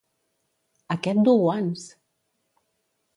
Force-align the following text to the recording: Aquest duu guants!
Aquest 0.95 1.21
duu 1.27 1.37
guants! 1.43 1.85